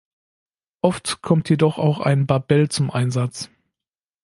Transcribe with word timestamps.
Oft 0.81 1.21
kommt 1.21 1.47
jedoch 1.51 1.77
auch 1.77 1.99
ein 1.99 2.25
Barbell 2.25 2.69
zum 2.69 2.89
Einsatz. 2.89 3.51